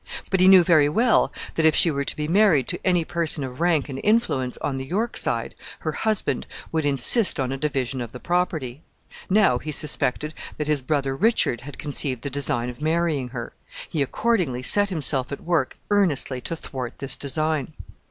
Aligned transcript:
But 0.31 0.39
he 0.39 0.47
knew 0.47 0.63
very 0.63 0.89
well 0.89 1.31
that 1.53 1.63
if 1.63 1.75
she 1.75 1.91
were 1.91 2.03
to 2.03 2.15
be 2.15 2.27
married 2.27 2.67
to 2.69 2.79
any 2.83 3.05
person 3.05 3.43
of 3.43 3.59
rank 3.61 3.87
and 3.87 4.01
influence 4.03 4.57
on 4.57 4.77
the 4.77 4.85
York 4.85 5.15
side, 5.15 5.53
her 5.81 5.91
husband 5.91 6.47
would 6.71 6.87
insist 6.87 7.39
on 7.39 7.51
a 7.51 7.55
division 7.57 8.01
of 8.01 8.11
the 8.11 8.19
property. 8.19 8.81
Now 9.29 9.59
he 9.59 9.71
suspected 9.71 10.33
that 10.57 10.65
his 10.65 10.81
brother 10.81 11.15
Richard 11.15 11.61
had 11.61 11.77
conceived 11.77 12.23
the 12.23 12.31
design 12.31 12.67
of 12.67 12.81
marrying 12.81 13.27
her. 13.27 13.53
He 13.87 14.01
accordingly 14.01 14.63
set 14.63 14.89
himself 14.89 15.31
at 15.31 15.41
work 15.43 15.77
earnestly 15.91 16.41
to 16.41 16.55
thwart 16.55 16.95
this 16.97 17.15
design. 17.15 17.73